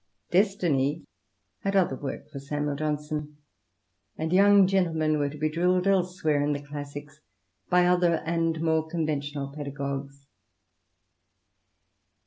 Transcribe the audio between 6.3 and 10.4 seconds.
in the classics by other and more conventional pedagogues.